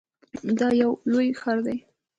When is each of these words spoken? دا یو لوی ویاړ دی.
دا 0.57 0.67
یو 0.81 0.91
لوی 1.11 1.29
ویاړ 1.39 1.57
دی. 1.65 1.77